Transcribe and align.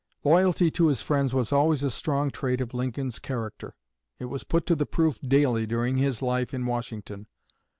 Loyalty 0.23 0.71
to 0.71 0.87
his 0.87 1.03
friends 1.03 1.31
was 1.31 1.51
always 1.51 1.83
a 1.83 1.91
strong 1.91 2.31
trait 2.31 2.59
of 2.59 2.73
Lincoln's 2.73 3.19
character. 3.19 3.75
It 4.17 4.25
was 4.25 4.43
put 4.43 4.65
to 4.65 4.75
the 4.75 4.87
proof 4.87 5.19
daily 5.21 5.67
during 5.67 5.97
his 5.97 6.23
life 6.23 6.55
in 6.55 6.65
Washington. 6.65 7.27